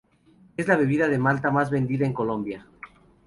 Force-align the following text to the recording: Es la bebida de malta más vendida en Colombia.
Es 0.57 0.67
la 0.67 0.77
bebida 0.77 1.07
de 1.07 1.19
malta 1.19 1.51
más 1.51 1.69
vendida 1.69 2.07
en 2.07 2.13
Colombia. 2.13 2.65